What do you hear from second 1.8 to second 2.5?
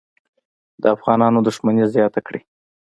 زیاته کړي.